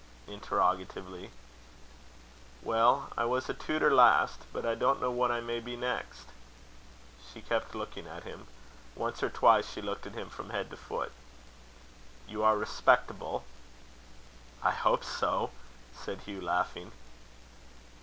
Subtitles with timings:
[0.27, 1.29] interrogatively.
[2.63, 6.25] "Well, I was a tutor last, but I don't know what I may be next."
[7.31, 8.47] She kept looking at him.
[8.95, 11.11] Once or twice she looked at him from head to foot.
[12.27, 13.43] "You are respectable?"
[14.63, 15.51] "I hope so,"
[15.93, 16.93] said Hugh, laughing.